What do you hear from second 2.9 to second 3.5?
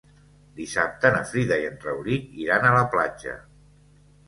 platja.